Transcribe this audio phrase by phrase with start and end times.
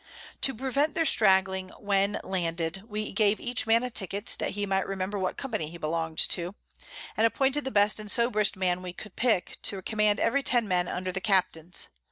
[0.41, 4.87] To prevent their stragling when landed, we gave each Man a Ticket, that he might
[4.87, 6.55] remember what Company he belong'd to;
[7.15, 10.87] and appointed the best and soberest Man we could pick to command every ten Men
[10.87, 11.87] under the Captains.